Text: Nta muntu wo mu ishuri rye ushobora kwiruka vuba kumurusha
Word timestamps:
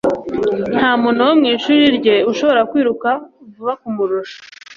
Nta 0.75 0.89
muntu 1.01 1.19
wo 1.27 1.33
mu 1.39 1.45
ishuri 1.55 1.83
rye 1.97 2.15
ushobora 2.31 2.61
kwiruka 2.69 3.09
vuba 3.53 3.73
kumurusha 3.81 4.37